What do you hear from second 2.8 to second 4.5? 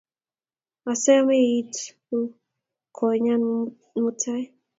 konyon mutai